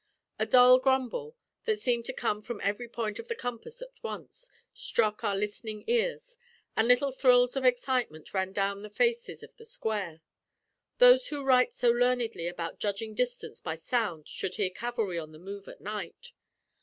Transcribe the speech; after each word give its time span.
A 0.39 0.47
dull 0.47 0.79
grumble, 0.79 1.35
that 1.65 1.77
seemed 1.79 2.05
to 2.05 2.11
come 2.11 2.41
from 2.41 2.59
every 2.63 2.87
point 2.89 3.19
of 3.19 3.27
the 3.27 3.35
compass 3.35 3.83
at 3.83 4.01
once, 4.03 4.49
struck 4.73 5.23
our 5.23 5.35
listening 5.35 5.83
ears, 5.85 6.39
and 6.75 6.87
little 6.87 7.11
thrills 7.11 7.55
of 7.55 7.65
excitement 7.65 8.33
ran 8.33 8.51
down 8.51 8.81
the 8.81 8.89
faces 8.89 9.43
of 9.43 9.55
the 9.57 9.63
square. 9.65 10.21
Those 10.97 11.27
who 11.27 11.43
write 11.43 11.75
so 11.75 11.91
learnedly 11.91 12.47
about 12.47 12.79
judging 12.79 13.13
distance 13.13 13.59
by 13.61 13.75
sound 13.75 14.27
should 14.27 14.55
hear 14.55 14.71
cavalry 14.71 15.19
on 15.19 15.33
the 15.33 15.37
move 15.37 15.67
at 15.67 15.81
night. 15.81 16.31